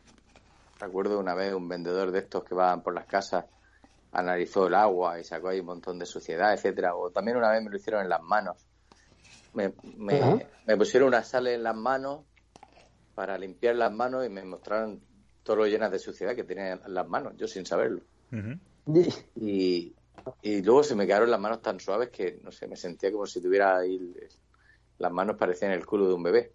recuerdo 0.78 1.18
una 1.18 1.34
vez 1.34 1.54
un 1.54 1.68
vendedor 1.68 2.10
de 2.10 2.18
estos 2.18 2.44
que 2.44 2.54
van 2.54 2.82
por 2.82 2.92
las 2.94 3.06
casas, 3.06 3.46
analizó 4.16 4.66
el 4.66 4.74
agua 4.74 5.20
y 5.20 5.24
sacó 5.24 5.48
ahí 5.48 5.60
un 5.60 5.66
montón 5.66 5.98
de 5.98 6.06
suciedad, 6.06 6.54
etcétera, 6.54 6.94
o 6.96 7.10
también 7.10 7.36
una 7.36 7.50
vez 7.50 7.62
me 7.62 7.70
lo 7.70 7.76
hicieron 7.76 8.02
en 8.02 8.08
las 8.08 8.22
manos. 8.22 8.66
Me, 9.52 9.74
me, 9.84 10.76
pusieron 10.76 11.08
una 11.08 11.22
sal 11.22 11.46
en 11.48 11.62
las 11.62 11.76
manos 11.76 12.24
para 13.14 13.36
limpiar 13.36 13.76
las 13.76 13.92
manos 13.92 14.24
y 14.26 14.30
me 14.30 14.42
mostraron 14.44 15.02
todo 15.42 15.56
lo 15.56 15.66
llenas 15.66 15.90
de 15.90 15.98
suciedad 15.98 16.34
que 16.34 16.44
tenía 16.44 16.72
en 16.72 16.94
las 16.94 17.06
manos, 17.06 17.34
yo 17.36 17.46
sin 17.46 17.66
saberlo. 17.66 18.00
Y, 19.34 19.94
y 20.42 20.62
luego 20.62 20.82
se 20.82 20.94
me 20.94 21.06
quedaron 21.06 21.30
las 21.30 21.40
manos 21.40 21.60
tan 21.60 21.78
suaves 21.78 22.08
que, 22.10 22.38
no 22.42 22.50
sé, 22.50 22.66
me 22.68 22.76
sentía 22.76 23.12
como 23.12 23.26
si 23.26 23.42
tuviera 23.42 23.76
ahí 23.78 24.14
las 24.98 25.12
manos 25.12 25.36
parecían 25.36 25.72
el 25.72 25.84
culo 25.84 26.08
de 26.08 26.14
un 26.14 26.22
bebé. 26.22 26.54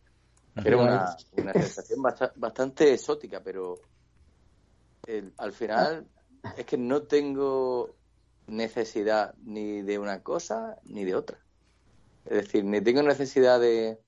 Era 0.56 0.78
una, 0.78 1.16
una 1.34 1.54
sensación 1.54 2.02
basta- 2.02 2.34
bastante 2.36 2.94
exótica, 2.94 3.40
pero 3.44 3.76
el- 5.06 5.34
al 5.38 5.52
final 5.54 6.08
es 6.58 6.66
que 6.66 6.78
no 6.78 7.04
tengo 7.04 7.96
necesidad 8.48 9.36
ni 9.44 9.82
de 9.82 10.00
una 10.00 10.24
cosa 10.24 10.78
ni 10.84 11.04
de 11.04 11.16
otra. 11.16 11.38
Es 12.26 12.46
decir, 12.46 12.64
ni 12.64 12.82
tengo 12.82 13.02
necesidad 13.04 13.60
de, 13.60 14.00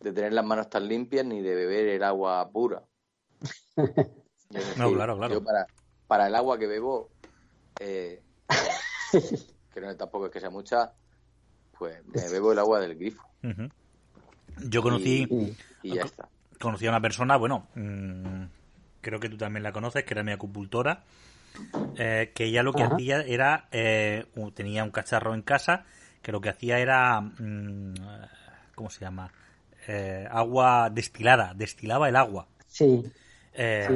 de 0.00 0.12
tener 0.12 0.32
las 0.32 0.44
manos 0.44 0.68
tan 0.68 0.88
limpias 0.88 1.24
ni 1.24 1.40
de 1.40 1.54
beber 1.54 1.88
el 1.88 2.02
agua 2.02 2.50
pura. 2.50 2.84
No, 4.76 4.92
claro, 4.92 5.16
claro. 5.16 5.32
Yo 5.32 5.42
para, 5.42 5.66
para 6.06 6.26
el 6.26 6.34
agua 6.34 6.58
que 6.58 6.66
bebo, 6.66 7.10
eh, 7.80 8.22
que 9.72 9.80
no 9.80 9.96
tampoco 9.96 10.26
es 10.26 10.32
que 10.32 10.40
sea 10.40 10.50
mucha, 10.50 10.92
pues 11.78 12.04
me 12.06 12.28
bebo 12.28 12.52
el 12.52 12.58
agua 12.58 12.80
del 12.80 12.96
grifo. 12.96 13.26
Yo 14.68 14.82
conocí. 14.82 15.26
Y 15.82 15.94
ya 15.94 16.02
está. 16.02 16.28
conocí 16.60 16.86
a 16.86 16.90
una 16.90 17.00
persona, 17.00 17.36
bueno, 17.36 17.66
mm, 17.74 18.44
creo 19.00 19.18
que 19.20 19.30
tú 19.30 19.38
también 19.38 19.62
la 19.62 19.72
conoces, 19.72 20.04
que 20.04 20.14
era 20.14 20.22
mi 20.22 20.32
acupuntora, 20.32 21.02
eh, 21.96 22.32
que 22.34 22.44
ella 22.44 22.62
lo 22.62 22.72
que 22.72 22.82
Ajá. 22.82 22.94
hacía 22.94 23.20
era, 23.22 23.68
eh, 23.70 24.26
tenía 24.54 24.84
un 24.84 24.90
cacharro 24.90 25.34
en 25.34 25.42
casa, 25.42 25.84
que 26.22 26.32
lo 26.32 26.40
que 26.40 26.48
hacía 26.48 26.78
era, 26.78 27.20
mm, 27.20 27.94
¿cómo 28.74 28.90
se 28.90 29.00
llama? 29.00 29.32
Eh, 29.88 30.26
agua 30.30 30.90
destilada, 30.90 31.54
destilaba 31.54 32.08
el 32.08 32.16
agua. 32.16 32.46
Sí. 32.66 33.02
Eh, 33.54 33.88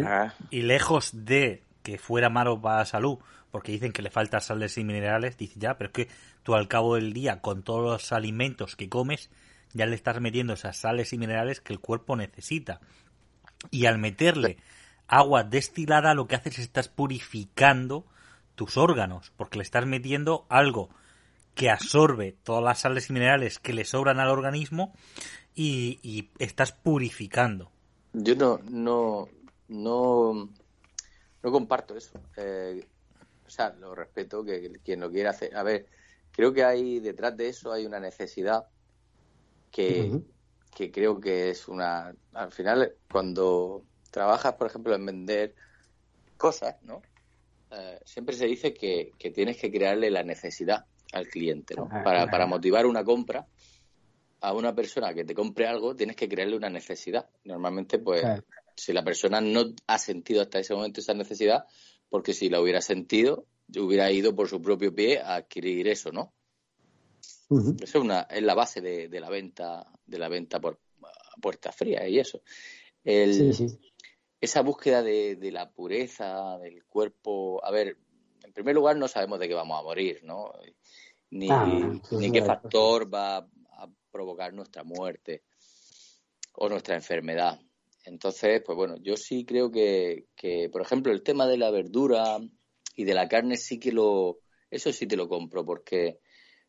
y 0.51 0.63
lejos 0.63 1.11
de 1.25 1.63
que 1.83 1.99
fuera 1.99 2.29
malo 2.29 2.61
para 2.61 2.79
la 2.79 2.85
salud, 2.85 3.19
porque 3.51 3.73
dicen 3.73 3.93
que 3.93 4.03
le 4.03 4.11
faltan 4.11 4.41
sales 4.41 4.77
y 4.77 4.85
minerales, 4.85 5.39
dice 5.39 5.59
ya, 5.59 5.79
pero 5.79 5.89
es 5.89 5.95
que 5.95 6.09
tú 6.43 6.55
al 6.55 6.69
cabo 6.69 6.97
del 6.97 7.13
día, 7.13 7.41
con 7.41 7.63
todos 7.63 7.83
los 7.83 8.13
alimentos 8.13 8.77
que 8.77 8.89
comes, 8.89 9.31
ya 9.73 9.87
le 9.87 9.95
estás 9.95 10.21
metiendo 10.21 10.55
esas 10.55 10.77
sales 10.77 11.13
y 11.13 11.19
minerales 11.19 11.61
que 11.61 11.73
el 11.73 11.81
cuerpo 11.81 12.17
necesita. 12.17 12.81
Y 13.71 13.87
al 13.87 13.99
meterle 13.99 14.59
agua 15.09 15.45
destilada, 15.45 16.15
lo 16.15 16.27
que 16.27 16.37
haces 16.37 16.59
es 16.59 16.65
estás 16.65 16.89
purificando 16.89 18.05
tus 18.55 18.77
órganos, 18.77 19.33
porque 19.37 19.59
le 19.59 19.63
estás 19.63 19.87
metiendo 19.87 20.47
algo 20.49 20.89
que 21.55 21.71
absorbe 21.71 22.37
todas 22.43 22.63
las 22.63 22.81
sales 22.81 23.09
y 23.09 23.13
minerales 23.13 23.59
que 23.59 23.73
le 23.73 23.85
sobran 23.85 24.21
al 24.21 24.29
organismo 24.29 24.93
y, 25.55 25.99
y 26.03 26.31
estás 26.39 26.73
purificando. 26.73 27.71
Yo 28.13 28.35
no, 28.35 28.61
no, 28.71 29.29
no, 29.69 30.51
no 31.43 31.53
comparto 31.53 31.97
eso. 31.97 32.21
Eh, 32.37 32.85
o 33.47 33.51
sea, 33.51 33.71
lo 33.79 33.95
respeto 33.95 34.45
que 34.45 34.73
quien 34.85 35.01
lo 35.01 35.11
quiera 35.11 35.31
hacer. 35.31 35.57
A 35.57 35.63
ver, 35.63 35.87
creo 36.33 36.53
que 36.53 36.65
hay 36.65 37.01
detrás 37.01 37.37
de 37.37 37.49
eso 37.49 37.73
hay 37.73 37.87
una 37.87 38.01
necesidad 38.01 38.67
que, 39.71 40.21
que 40.75 40.91
creo 40.91 41.21
que 41.21 41.51
es 41.51 41.69
una. 41.69 42.15
Al 42.33 42.53
final, 42.53 42.93
cuando 43.11 43.83
trabajas, 44.11 44.55
por 44.55 44.67
ejemplo, 44.67 44.95
en 44.95 45.07
vender 45.07 45.55
cosas, 46.37 46.77
¿no? 46.83 47.03
Eh, 47.71 47.99
siempre 48.05 48.37
se 48.37 48.47
dice 48.47 48.73
que, 48.73 49.13
que 49.19 49.31
tienes 49.31 49.57
que 49.57 49.71
crearle 49.71 50.11
la 50.11 50.23
necesidad 50.23 50.87
al 51.13 51.27
cliente, 51.29 51.75
¿no? 51.75 51.89
Ah, 51.91 52.03
Para, 52.03 52.31
para 52.31 52.47
motivar 52.47 52.87
una 52.87 53.05
compra 53.05 53.47
a 54.41 54.53
una 54.53 54.75
persona 54.75 55.15
que 55.15 55.25
te 55.25 55.35
compre 55.35 55.67
algo, 55.67 55.97
tienes 55.97 56.17
que 56.17 56.29
crearle 56.29 56.57
una 56.57 56.71
necesidad. 56.71 57.29
Normalmente, 57.45 57.99
pues, 57.99 58.21
Claro. 58.21 58.45
si 58.77 58.93
la 58.93 59.03
persona 59.03 59.41
no 59.41 59.75
ha 59.87 59.99
sentido 59.99 60.43
hasta 60.43 60.59
ese 60.59 60.75
momento 60.75 61.01
esa 61.01 61.15
necesidad, 61.15 61.65
porque 62.09 62.35
si 62.35 62.49
la 62.49 62.61
hubiera 62.61 62.81
sentido, 62.81 63.47
hubiera 63.77 64.11
ido 64.13 64.35
por 64.35 64.49
su 64.49 64.61
propio 64.61 64.95
pie 64.95 65.19
a 65.19 65.37
adquirir 65.37 65.89
eso, 65.89 66.13
¿no? 66.13 66.33
Ujú. 67.49 67.77
Eso 67.81 67.99
es, 67.99 68.05
una, 68.05 68.23
es 68.23 68.43
la 68.43 68.55
base 68.55 68.81
de, 68.81 69.09
de 69.09 69.21
la 69.21 69.31
venta, 69.31 69.87
de 70.05 70.19
la 70.19 70.29
venta 70.29 70.61
por 70.61 70.79
a 71.03 71.41
puerta 71.41 71.73
fría 71.73 72.07
y 72.09 72.19
eso. 72.19 72.43
El, 73.05 73.55
Sí, 73.55 73.69
sí. 73.69 73.79
Esa 74.47 74.63
búsqueda 74.63 75.03
de, 75.03 75.37
de 75.37 75.53
la 75.53 75.71
pureza 75.71 76.59
del 76.59 76.85
cuerpo. 76.85 77.65
A 77.65 77.71
ver, 77.71 77.97
en 78.43 78.53
primer 78.53 78.75
lugar, 78.75 78.97
no 78.97 79.09
sabemos 79.09 79.39
de 79.39 79.49
qué 79.49 79.55
vamos 79.55 79.79
a 79.79 79.83
morir, 79.83 80.21
¿no? 80.25 80.53
Ni, 81.31 81.51
Ah, 81.51 82.01
sí, 82.09 82.17
ni 82.17 82.33
qué 82.33 82.41
sí. 82.41 82.47
factor 82.47 83.13
va 83.13 83.37
a 83.39 83.89
provocar 84.11 84.55
nuestra 84.55 84.83
muerte 84.85 85.43
o 86.55 86.69
nuestra 86.69 86.95
enfermedad. 86.95 87.61
Entonces, 88.05 88.63
pues 88.65 88.77
bueno, 88.77 88.97
yo 88.97 89.17
sí 89.17 89.45
creo 89.45 89.71
que, 89.71 90.27
que, 90.37 90.71
por 90.71 90.81
ejemplo, 90.81 91.13
el 91.13 91.23
tema 91.23 91.47
de 91.47 91.59
la 91.59 91.71
verdura 91.71 92.39
y 92.95 93.05
de 93.05 93.15
la 93.15 93.29
carne 93.29 93.57
sí 93.57 93.79
que 93.79 93.93
lo, 93.93 94.39
eso 94.71 94.93
sí 94.93 95.07
te 95.07 95.17
lo 95.17 95.29
compro 95.29 95.65
porque, 95.67 96.21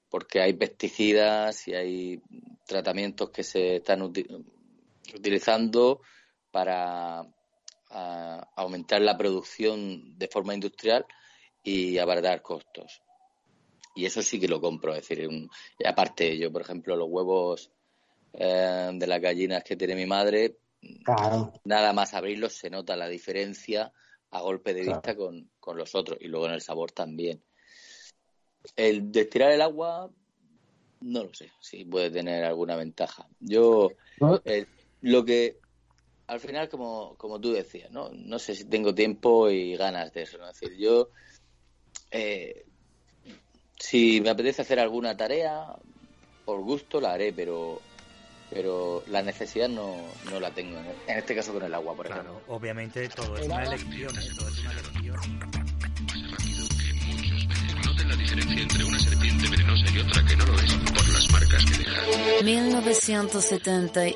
porque 0.09 0.41
hay 0.41 0.53
pesticidas 0.53 1.67
y 1.67 1.75
hay 1.75 2.21
tratamientos 2.65 3.29
que 3.29 3.43
se 3.43 3.77
están 3.77 4.01
uti- 4.01 4.27
utilizando 5.15 6.01
para 6.51 7.23
a- 7.89 8.49
aumentar 8.55 9.01
la 9.01 9.17
producción 9.17 10.17
de 10.17 10.27
forma 10.27 10.53
industrial 10.53 11.05
y 11.63 11.97
abaratar 11.97 12.41
costos. 12.41 13.01
Y 13.95 14.05
eso 14.05 14.21
sí 14.21 14.39
que 14.39 14.47
lo 14.47 14.61
compro, 14.61 14.93
es 14.93 15.07
decir, 15.07 15.27
un- 15.27 15.49
y 15.79 15.87
aparte 15.87 16.37
yo, 16.37 16.51
por 16.51 16.61
ejemplo, 16.61 16.95
los 16.95 17.07
huevos 17.09 17.71
eh, 18.33 18.91
de 18.93 19.07
las 19.07 19.19
gallinas 19.21 19.63
que 19.63 19.75
tiene 19.75 19.95
mi 19.95 20.05
madre, 20.05 20.57
Claro. 21.03 21.53
nada 21.63 21.91
más 21.93 22.13
abrirlos 22.13 22.53
se 22.53 22.69
nota 22.69 22.95
la 22.95 23.07
diferencia 23.07 23.91
a 24.29 24.41
golpe 24.41 24.73
de 24.75 24.83
Claro. 24.83 24.97
vista 24.97 25.15
con, 25.15 25.49
con 25.59 25.77
los 25.77 25.95
otros 25.95 26.19
y 26.21 26.27
luego 26.27 26.45
en 26.45 26.53
el 26.53 26.61
sabor 26.61 26.91
también. 26.91 27.43
El 28.75 29.11
destilar 29.11 29.51
el 29.53 29.61
agua, 29.61 30.11
no 31.01 31.23
lo 31.23 31.33
sé, 31.33 31.51
si 31.61 31.85
puede 31.85 32.11
tener 32.11 32.43
alguna 32.43 32.75
ventaja. 32.75 33.27
Yo, 33.39 33.93
lo 35.01 35.23
que, 35.25 35.59
al 36.27 36.39
final, 36.41 36.67
como, 36.69 37.15
como 37.17 37.39
tú 37.39 37.53
decías, 37.53 37.89
¿no? 37.91 38.09
No 38.11 38.37
sé 38.37 38.53
si 38.55 38.65
tengo 38.65 38.93
tiempo 38.93 39.49
y 39.49 39.75
ganas 39.77 40.11
de 40.13 40.23
eso, 40.23 40.37
¿no? 40.37 40.49
Es 40.49 40.59
decir, 40.59 40.77
yo, 40.77 41.09
eh, 42.11 42.65
si 43.79 44.19
me 44.21 44.29
apetece 44.29 44.61
hacer 44.61 44.79
alguna 44.79 45.15
tarea, 45.15 45.67
por 46.45 46.61
gusto 46.61 46.99
la 47.01 47.13
haré, 47.13 47.31
pero 47.33 47.81
pero 48.49 49.03
la 49.07 49.21
necesidad 49.21 49.67
no, 49.67 49.97
no 50.31 50.39
la 50.39 50.51
tengo. 50.51 50.77
En 50.79 50.85
en 51.07 51.17
este 51.17 51.35
caso 51.35 51.51
con 51.53 51.63
el 51.63 51.73
agua, 51.73 51.93
por 51.95 52.07
ejemplo. 52.07 52.39
Claro, 52.39 52.55
obviamente 52.55 53.07
todo 53.09 53.35
es 53.37 53.45
una 53.45 53.63
elección, 53.63 54.17
¿eh? 54.17 54.29
todo 54.37 54.47
es 54.47 54.59
una 54.59 54.71
elección. 54.71 55.39
Noten 57.85 58.07
la 58.09 58.15
diferencia 58.15 58.61
entre 58.61 58.83
una 58.85 58.99
serpiente 58.99 59.49
venenosa 59.49 59.85
y 59.93 59.99
otra 59.99 60.25
que 60.25 60.35
no 60.37 60.45
lo 60.45 60.59
es 60.59 60.73
por 60.75 61.09
las 61.09 61.31
marcas 61.31 61.65
que 61.65 61.77
deja. 61.77 62.43
1970, 62.43 64.07
y- 64.07 64.15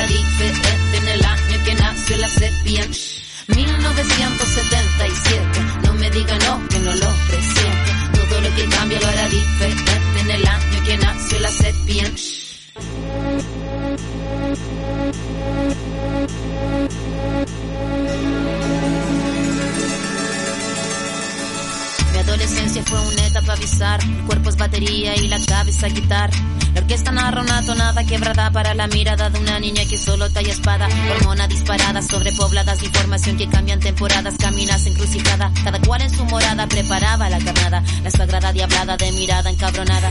bizarra. 23.55 24.03
El 24.03 24.23
cuerpo 24.25 24.49
es 24.49 24.57
batería 24.57 25.15
y 25.15 25.27
la 25.27 25.39
cabeza 25.45 25.87
guitarra. 25.87 26.37
La 26.73 26.81
orquesta 26.81 27.11
narra 27.11 27.41
una 27.41 27.65
tonada 27.65 28.03
quebrada 28.05 28.49
para 28.51 28.73
la 28.73 28.87
mirada 28.87 29.29
de 29.29 29.39
una 29.39 29.59
niña 29.59 29.83
que 29.89 29.97
solo 29.97 30.29
talla 30.29 30.51
espada. 30.51 30.87
Hormona 31.17 31.47
disparada, 31.47 32.01
sobrepobladas 32.01 32.81
información 32.83 33.37
que 33.37 33.49
cambian 33.49 33.79
temporadas. 33.79 34.35
Caminas 34.37 34.85
encrucijada, 34.85 35.51
cada 35.63 35.79
cual 35.81 36.01
en 36.01 36.09
su 36.09 36.23
morada 36.25 36.67
preparaba 36.67 37.29
la 37.29 37.39
carnada. 37.39 37.83
La 38.03 38.11
sagrada 38.11 38.53
diablada 38.53 38.95
de 38.95 39.11
mirada 39.11 39.49
encabronada. 39.49 40.09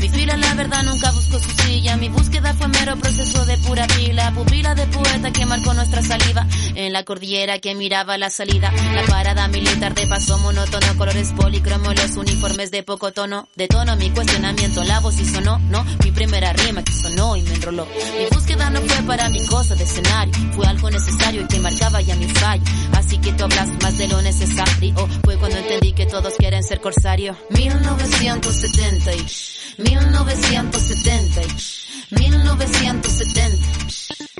Mi 0.00 0.08
fila, 0.08 0.36
la 0.36 0.54
verdad, 0.54 0.82
nunca 0.82 1.10
buscó 1.12 1.38
su 1.38 1.50
silla. 1.62 1.96
Mi 1.96 2.08
búsqueda 2.10 2.52
fue 2.54 2.68
mero 2.68 2.96
proceso 2.96 3.46
de 3.46 3.56
pura 3.58 3.86
pila. 3.86 4.32
Pupila 4.32 4.74
de 4.74 4.86
poeta 4.88 5.30
que 5.30 5.46
marcó 5.46 5.72
nuestra 5.72 6.02
saliva. 6.02 6.46
En 6.74 6.92
la 6.92 7.04
cordillera 7.04 7.58
que 7.58 7.74
miraba 7.74 8.18
la 8.18 8.28
salida. 8.28 8.70
La 8.94 9.02
parada 9.04 9.48
militar 9.48 9.94
de 9.94 10.06
paso 10.06 10.38
monótono, 10.38 10.86
colores 10.98 11.32
policromos, 11.32 11.94
los 11.96 12.16
uniformes 12.16 12.70
de 12.70 12.82
poco 12.82 13.12
tono. 13.12 13.48
De 13.56 13.66
tono 13.66 13.96
mi 13.96 14.10
cuestionamiento, 14.10 14.84
la 14.84 15.00
voz 15.00 15.18
y 15.18 15.24
sonó, 15.24 15.58
no. 15.70 15.84
Mi 16.04 16.10
primera 16.10 16.52
rima 16.52 16.82
que 16.82 16.92
sonó 16.92 17.36
y 17.36 17.42
me 17.42 17.54
enroló. 17.54 17.86
Mi 17.86 18.26
búsqueda 18.30 18.70
no 18.70 18.80
fue 18.80 19.02
para 19.04 19.28
mi 19.28 19.44
cosa 19.46 19.74
de 19.74 19.84
escenario. 19.84 20.34
Fue 20.54 20.66
algo 20.66 20.90
necesario 20.90 21.42
y 21.42 21.46
que 21.46 21.58
marcaba 21.60 22.00
ya 22.00 22.16
mi 22.16 22.28
fallo. 22.28 22.62
Así 22.92 23.18
que 23.18 23.32
tú 23.32 23.44
hablas 23.44 23.68
más 23.82 23.98
de 23.98 24.08
lo 24.08 24.22
necesario. 24.22 24.94
Fue 25.24 25.36
cuando 25.38 25.58
entendí 25.58 25.92
que 25.92 26.06
todos 26.06 26.34
quieren 26.36 26.62
ser 26.62 26.80
corsario. 26.80 27.36
1970 27.50 29.14
y 29.14 29.26
1970 29.78 31.42
y 31.42 32.20
1970. 32.20 34.31